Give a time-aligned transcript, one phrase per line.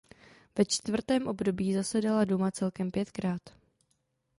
[0.57, 3.41] Ve čtvrtém období zasedala duma celkem pětkrát.